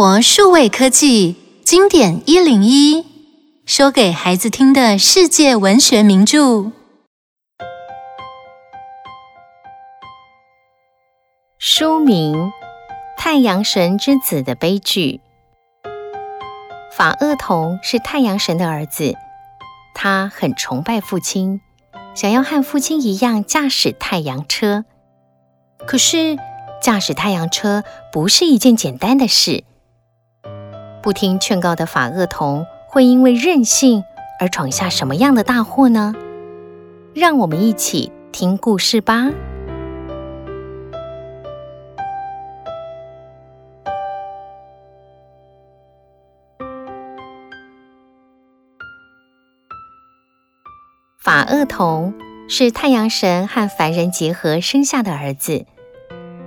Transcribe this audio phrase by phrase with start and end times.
[0.00, 1.34] 活数位科技
[1.64, 3.04] 经典一零一，
[3.66, 6.70] 说给孩子听的世界文学名著。
[11.58, 12.36] 书名
[13.16, 15.20] 《太阳神之子的悲剧》。
[16.96, 19.16] 法厄同是太阳神的儿子，
[19.96, 21.60] 他很崇拜父亲，
[22.14, 24.84] 想要和父亲一样驾驶太阳车。
[25.88, 26.36] 可是，
[26.80, 29.64] 驾驶太阳车不是一件简单的事。
[31.02, 34.04] 不听劝告的法厄同会因为任性
[34.40, 36.14] 而闯下什么样的大祸呢？
[37.14, 39.30] 让我们一起听故事吧。
[51.18, 52.14] 法厄同
[52.48, 55.66] 是太阳神和凡人结合生下的儿子，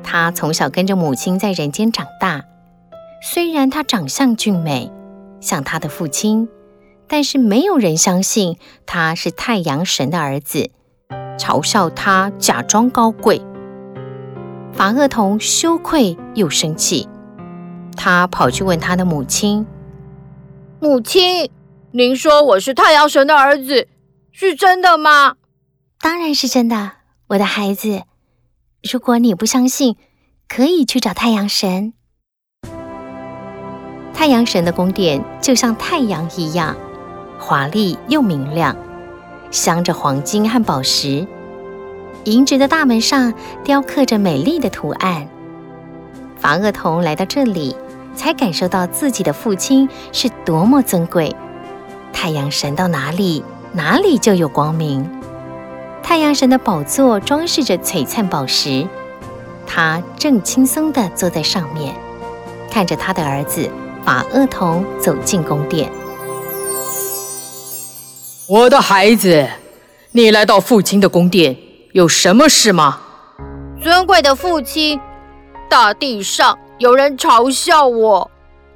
[0.04, 2.46] 他从小跟着母亲在人间长大。
[3.24, 4.92] 虽然他长相俊美，
[5.40, 6.50] 像他的父亲，
[7.08, 10.72] 但是没有人相信他是太阳神的儿子，
[11.38, 13.40] 嘲笑他假装高贵。
[14.74, 17.08] 法厄同羞愧又生气，
[17.96, 19.68] 他跑去问他的母亲
[20.82, 21.52] ：“母亲，
[21.92, 23.88] 您说我是太阳神的儿子，
[24.32, 25.36] 是真的吗
[26.02, 26.94] ？”“当然是真的，
[27.28, 28.02] 我的孩子。
[28.92, 29.96] 如果你不相信，
[30.48, 31.94] 可以去找太阳神。”
[34.22, 36.76] 太阳神的宫殿就像太阳一样
[37.40, 38.78] 华丽又明亮，
[39.50, 41.26] 镶着黄金和宝石。
[42.26, 43.34] 银质的大门上
[43.64, 45.28] 雕刻着美丽的图案。
[46.38, 47.76] 法厄同来到这里，
[48.14, 51.36] 才感受到自己的父亲是多么尊贵。
[52.14, 55.04] 太阳神到哪里，哪里就有光明。
[56.04, 58.88] 太阳神的宝座装饰着璀璨宝石，
[59.66, 61.96] 他正轻松地坐在上面，
[62.70, 63.68] 看着他的儿子。
[64.04, 65.92] 法厄同走进宫殿。
[68.48, 69.48] 我的孩子，
[70.12, 71.58] 你来到父亲的宫殿，
[71.94, 73.00] 有什么事吗？
[73.82, 75.00] 尊贵的父亲，
[75.70, 78.30] 大地上有人嘲笑我，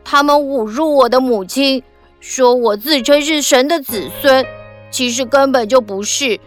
[0.03, 1.83] 他们侮辱我的母亲，
[2.19, 4.45] 说我自称是神的子孙，
[4.89, 6.39] 其实根本就不是。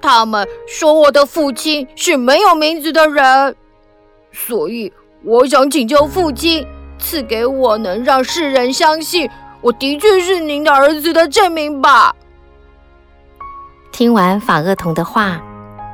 [0.00, 3.56] 他们说我的父亲是没有名字的人，
[4.32, 4.92] 所以
[5.24, 6.66] 我想请求父亲。
[6.98, 9.28] 赐给我能让世人相信
[9.60, 12.14] 我的确是您的儿子的证明吧。
[13.92, 15.40] 听完法厄同的话，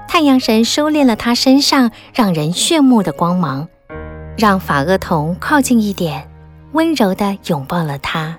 [0.08, 3.68] 太阳神收敛了他身上让人炫目的光芒，
[4.36, 6.28] 让法厄同靠近一点，
[6.72, 8.38] 温柔的拥抱了他。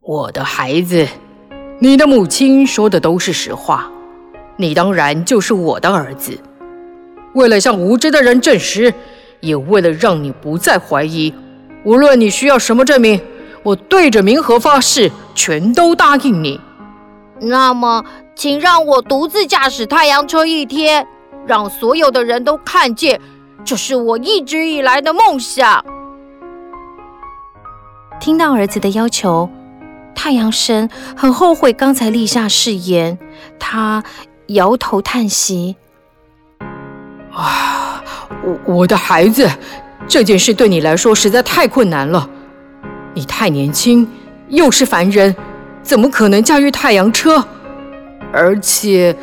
[0.00, 1.06] 我的孩子，
[1.78, 3.90] 你的母亲说的都是实话，
[4.56, 6.38] 你当然就是我的儿子。
[7.34, 8.92] 为了向无知的人证实。
[9.40, 11.32] 也为了让你不再怀疑，
[11.84, 13.20] 无论你需要什么证明，
[13.62, 16.60] 我对着冥河发誓，全都答应你。
[17.40, 18.04] 那么，
[18.34, 21.06] 请让我独自驾驶太阳车一天，
[21.46, 23.20] 让所有的人都看见，
[23.64, 25.84] 这是我一直以来的梦想。
[28.20, 29.48] 听到儿子的要求，
[30.14, 33.16] 太阳神很后悔刚才立下誓言，
[33.60, 34.02] 他
[34.48, 35.76] 摇头叹息。
[37.42, 38.02] 啊。
[38.44, 39.48] 我我的孩子，
[40.06, 42.28] 这件事对你来说实在太困难了。
[43.14, 44.08] 你太年轻，
[44.48, 45.34] 又是凡人，
[45.82, 47.42] 怎么可能驾驭太阳车？
[48.32, 49.16] 而且，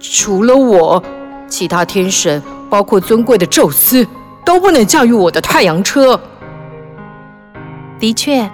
[0.00, 1.02] 除了我，
[1.46, 4.06] 其他天神，包括尊贵的宙斯，
[4.44, 6.18] 都不能驾驭我的太阳车。
[8.00, 8.50] 的确，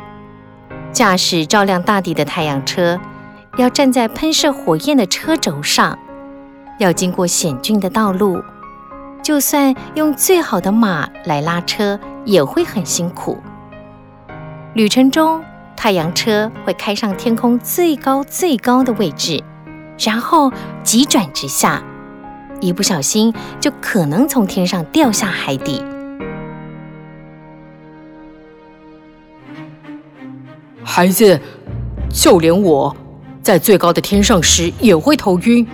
[0.92, 3.00] 驾驶照亮大地的太阳车，
[3.56, 5.96] 要站在喷射火焰的车轴上，
[6.78, 8.42] 要经过险峻的道路。
[9.22, 13.38] 就算用最好的马来拉车，也会很辛苦。
[14.74, 15.44] 旅程中，
[15.76, 19.40] 太阳车会开上天空最高最高的位置，
[20.00, 20.52] 然后
[20.82, 21.80] 急转直下，
[22.60, 25.80] 一不小心就可能从天上掉下海底。
[30.82, 31.40] 孩子，
[32.10, 32.96] 就连我
[33.40, 35.64] 在最高的天上时也会头晕，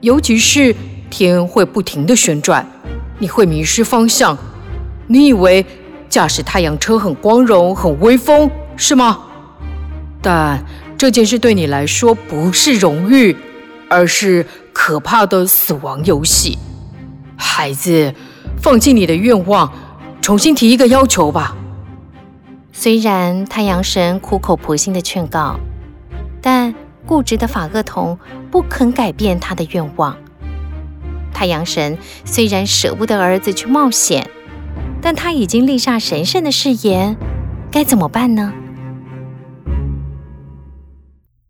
[0.00, 0.74] 尤其是。
[1.16, 2.66] 天会不停的旋转，
[3.20, 4.36] 你会迷失方向。
[5.06, 5.64] 你以为
[6.08, 9.20] 驾驶太阳车很光荣、很威风，是吗？
[10.20, 10.60] 但
[10.98, 13.36] 这件事对你来说不是荣誉，
[13.88, 16.58] 而是可怕的死亡游戏。
[17.36, 18.12] 孩子，
[18.60, 19.72] 放弃你的愿望，
[20.20, 21.56] 重新提一个要求吧。
[22.72, 25.60] 虽然太阳神苦口婆心的劝告，
[26.42, 26.74] 但
[27.06, 28.18] 固执的法厄同
[28.50, 30.16] 不肯改变他的愿望。
[31.34, 34.30] 太阳神虽然舍不得儿子去冒险，
[35.02, 37.16] 但他已经立下神圣的誓言，
[37.70, 38.54] 该怎么办呢？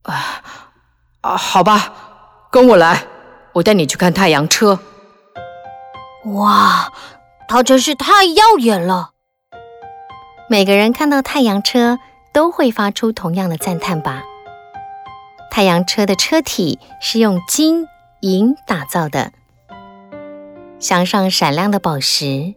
[0.02, 0.42] 啊
[1.20, 1.94] 啊，好吧，
[2.50, 3.04] 跟我来，
[3.52, 4.80] 我带你去看太阳车。
[6.24, 6.92] 哇，
[7.46, 9.10] 它真是太耀眼了！
[10.48, 11.98] 每个人看到太阳车
[12.32, 14.24] 都会发出同样的赞叹吧？
[15.50, 17.86] 太阳车的车体是用金
[18.20, 19.32] 银打造的，
[20.78, 22.54] 镶上闪亮的宝石，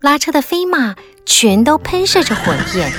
[0.00, 2.92] 拉车的飞马全都喷射着火焰。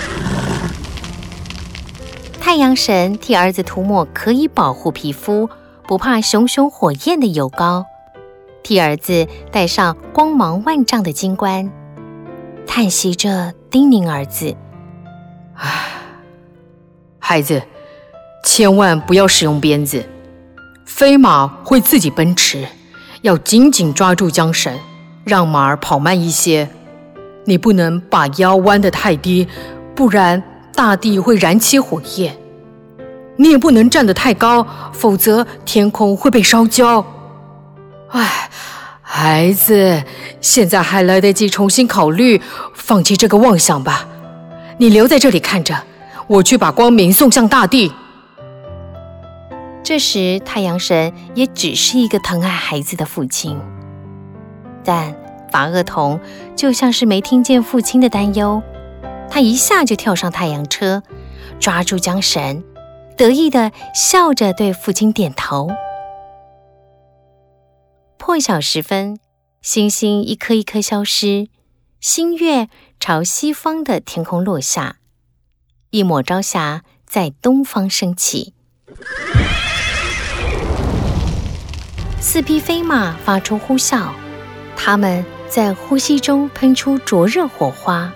[2.40, 5.50] 太阳神替儿子涂抹可以保护皮肤、
[5.88, 7.86] 不怕熊熊火焰的油膏。
[8.62, 11.70] 替儿子戴上光芒万丈的金冠，
[12.66, 14.56] 叹息着叮咛儿子
[15.56, 15.90] ：“唉，
[17.20, 17.62] 孩子，
[18.46, 20.08] 千万不要使用鞭子，
[20.86, 22.66] 飞马会自己奔驰，
[23.24, 24.78] 要紧紧抓住缰绳，
[25.24, 26.68] 让马儿跑慢一些。
[27.46, 29.48] 你不能把腰弯得太低，
[29.96, 30.44] 不然
[30.75, 32.36] 大地会燃起火焰。
[33.38, 37.06] 你也不能站得太高，否则天空会被烧焦。”
[38.12, 38.50] 唉，
[39.02, 40.04] 孩子，
[40.42, 42.42] 现在还来得及重新考虑，
[42.76, 44.06] 放弃这个妄想吧。
[44.78, 45.74] 你留在这里看着，
[46.28, 47.94] 我去把光明送向大地。
[49.83, 53.59] 这时，太阳神也只是一个疼爱孩子的父亲，
[54.81, 55.13] 但
[55.51, 56.21] 法厄同
[56.56, 58.63] 就像是没听见父亲的担忧，
[59.30, 61.03] 他一下就跳上太阳车，
[61.59, 62.63] 抓住缰绳，
[63.18, 65.69] 得意地笑着对父亲点头。
[68.18, 69.19] 破晓时分，
[69.62, 71.50] 星星一颗一颗消失，
[72.00, 72.69] 新月
[73.01, 74.95] 朝西方的天空落下，
[75.89, 78.53] 一抹朝霞在东方升起。
[82.24, 84.08] 四匹飞马发出呼啸，
[84.78, 88.14] 它们在呼吸中喷出灼热火花。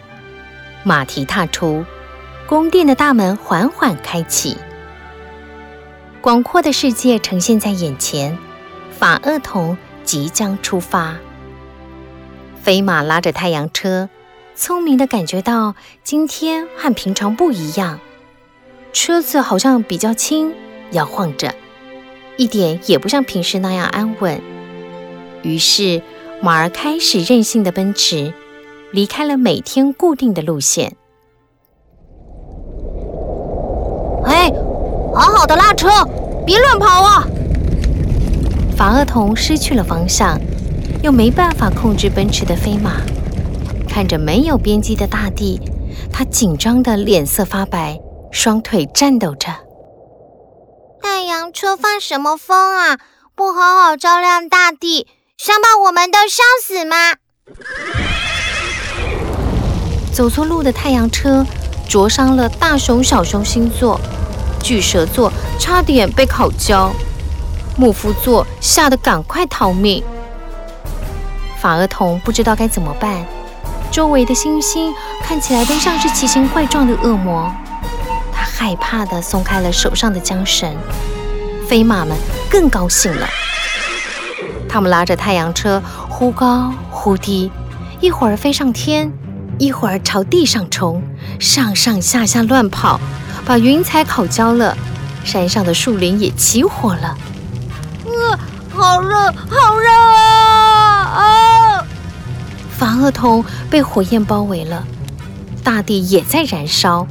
[0.84, 1.84] 马蹄踏出，
[2.48, 4.56] 宫殿的大门缓缓开启，
[6.22, 8.38] 广阔的世界呈现在眼前。
[8.98, 9.78] 法厄同。
[10.06, 11.16] 即将出发，
[12.64, 14.08] 飞马拉着太阳车，
[14.56, 18.00] 聪明地感觉到今天和平常不一样，
[18.94, 20.54] 车子好像比较轻，
[20.92, 21.54] 摇晃着，
[22.38, 24.42] 一点也不像平时那样安稳。
[25.42, 26.02] 于是
[26.42, 28.34] 马儿开始任性的奔驰，
[28.92, 30.96] 离开了每天固定的路线。
[34.26, 34.52] 哎，
[35.14, 35.90] 好好的拉车，
[36.46, 37.28] 别乱跑啊！
[38.76, 40.40] 法厄同失去了方向，
[41.02, 43.02] 又没办法控制奔驰的飞马。
[43.88, 45.60] 看着没有边际的大地，
[46.12, 48.00] 他紧张的脸色发白，
[48.30, 49.50] 双腿颤抖着。
[51.52, 52.98] 车发什么疯啊？
[53.36, 55.08] 不好好照亮大地，
[55.38, 57.16] 想把我们都烧死吗？
[60.12, 61.46] 走错路的太阳车
[61.88, 64.00] 灼伤了大熊、小熊星座，
[64.64, 66.92] 巨蛇座差点被烤焦。
[67.78, 70.04] 牧夫座吓得赶快逃命，
[71.60, 73.24] 法厄同不知道该怎么办。
[73.92, 74.94] 周围的星星
[75.24, 77.52] 看起来都像是奇形怪状的恶魔，
[78.34, 80.76] 他害怕地松开了手上的缰绳。
[81.68, 82.18] 飞马们
[82.50, 83.28] 更高兴了，
[84.70, 87.52] 他们拉着太阳车忽高忽低，
[88.00, 89.12] 一会儿飞上天，
[89.60, 91.04] 一会儿朝地上冲，
[91.40, 93.02] 上上下下乱跑，
[93.46, 94.78] 把云彩烤焦了，
[95.26, 97.18] 山上的树林也起火了。
[98.06, 98.40] 呃
[98.74, 99.18] 好热，
[99.50, 101.20] 好热啊！
[101.20, 101.86] 啊！
[102.78, 104.86] 法厄同被火焰包围了，
[105.66, 107.06] 大地也在燃烧。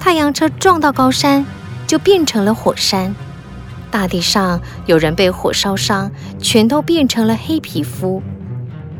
[0.00, 1.46] 太阳车撞到高山，
[1.86, 3.14] 就变成了火山。
[3.96, 8.22] 大地上有人被火烧伤，全都变成了黑皮肤。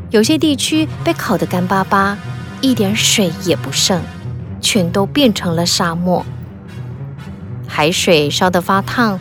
[0.09, 2.17] 有些地区被烤得干巴巴，
[2.61, 4.01] 一点水也不剩，
[4.59, 6.25] 全都变成了沙漠。
[7.67, 9.19] 海水烧得发烫。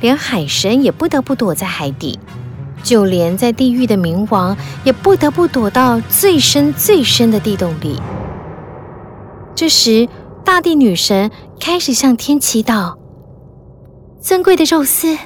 [0.00, 2.20] 连海神也不得不躲在海底，
[2.82, 8.00] 就连在地狱的冥王也不得不躲到最深最深的地洞里。
[9.54, 10.06] 这时，
[10.44, 12.94] 大地女神开始向天祈祷
[14.26, 15.16] ：“尊贵的宙斯，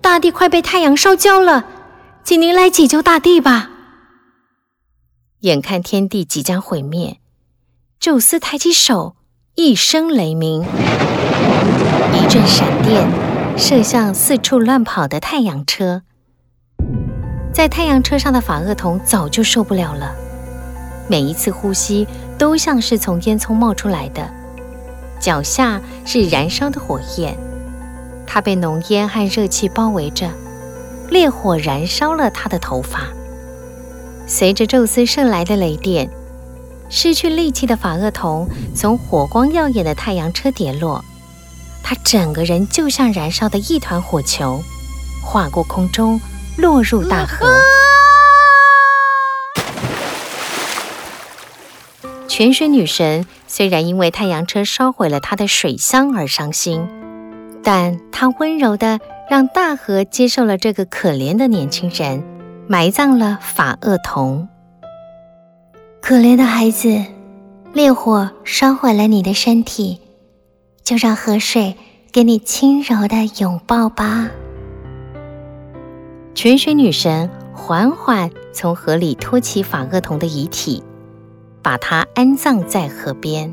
[0.00, 1.66] 大地快被太阳烧焦了，
[2.24, 3.68] 请您来解救大地吧！”
[5.44, 7.18] 眼看天地即将毁灭，
[8.00, 9.14] 宙斯抬起手，
[9.56, 10.62] 一声雷鸣，
[12.14, 13.06] 一阵闪电。
[13.58, 16.02] 射向四处乱跑的太阳车，
[17.52, 20.14] 在太阳车上的法厄同早就受不了了，
[21.08, 22.06] 每一次呼吸
[22.38, 24.30] 都像是从烟囱冒出来的，
[25.20, 27.36] 脚下是燃烧的火焰，
[28.26, 30.28] 他被浓烟和热气包围着，
[31.08, 33.00] 烈火燃烧了他的头发。
[34.26, 36.10] 随着宙斯射来的雷电，
[36.88, 41.04] 失去力气的法厄同从火光耀眼的太阳车跌落，
[41.82, 44.60] 他整个人就像燃烧的一团火球，
[45.24, 46.20] 划过空中，
[46.56, 47.46] 落入大河。
[52.28, 56.86] 泉水女神虽然因为太阳车烧毁了她的水箱而伤心，
[57.66, 62.22] 但他温柔地让大河接受了这个可怜的年轻人，
[62.68, 64.48] 埋葬了法厄同。
[66.00, 67.04] 可怜的孩子，
[67.72, 69.98] 烈火烧毁了你的身体，
[70.84, 71.74] 就让河水
[72.12, 74.30] 给你轻柔的拥抱吧。
[76.36, 80.84] 泉水女神缓缓从河里托起法厄同的遗体，
[81.62, 83.52] 把他安葬在河边。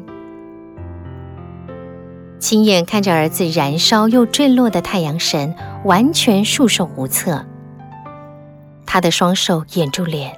[2.43, 7.45] 亲眼看着儿子燃烧又坠落的太阳神，完全束手无策。
[8.85, 10.37] 他的双手掩住脸。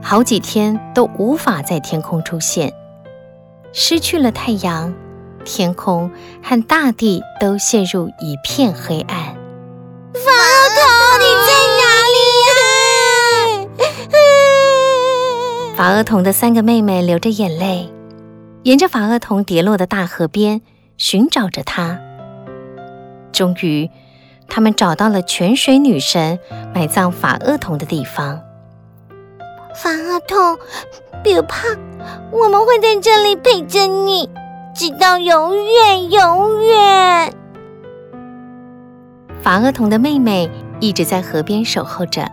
[0.00, 2.72] 好几天都无法在天空出现，
[3.72, 4.94] 失去了太阳，
[5.44, 6.08] 天空
[6.44, 9.18] 和大地都陷入一片黑暗。
[10.14, 10.86] 法厄同，
[11.18, 11.82] 你在哪
[12.14, 12.18] 里
[15.72, 15.74] 啊？
[15.74, 17.92] 法厄同的三个妹妹流着眼泪，
[18.62, 20.62] 沿着法厄同跌落的大河边
[20.96, 22.00] 寻找着他。
[23.32, 23.90] 终于，
[24.48, 26.38] 他们找到了泉水女神
[26.74, 28.42] 埋葬法厄同的地方。
[29.74, 30.58] 法厄同，
[31.22, 31.68] 别怕，
[32.32, 34.30] 我们会在这里陪着你，
[34.74, 37.34] 直到永远永远。
[39.42, 40.50] 法厄同的妹妹
[40.80, 42.26] 一直在河边守候着，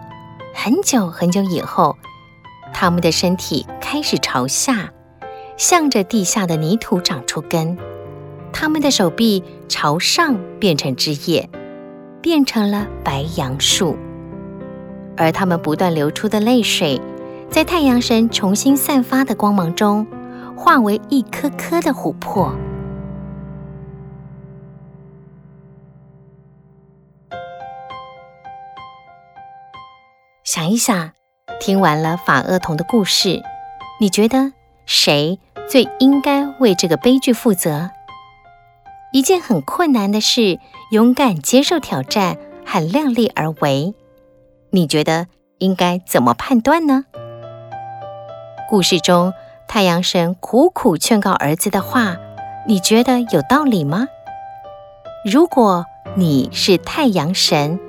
[0.55, 1.97] 很久很久以后，
[2.73, 4.93] 他们的身体开始朝下，
[5.57, 7.75] 向着地下的泥土长出根；
[8.53, 11.49] 他们的手臂朝上变成枝叶，
[12.21, 13.97] 变成了白杨树，
[15.17, 17.01] 而他们不断流出的泪水。
[17.49, 20.07] 在太阳神重新散发的光芒中，
[20.55, 22.55] 化为一颗颗的琥珀。
[30.43, 31.11] 想一想，
[31.59, 33.41] 听完了法厄同的故事，
[33.99, 34.53] 你觉得
[34.85, 37.89] 谁最应该为这个悲剧负责？
[39.13, 43.93] 一件很困难的事，勇敢接受挑战，很量力而为，
[44.71, 45.27] 你觉得
[45.59, 47.05] 应该怎么判断呢？
[48.67, 49.31] 故事中，
[49.67, 52.17] 太阳神苦苦劝告儿子的话，
[52.67, 54.07] 你觉得有道理吗？
[55.23, 57.79] 如果你是太阳神，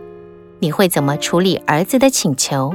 [0.59, 2.75] 你会怎么处理儿子的请求？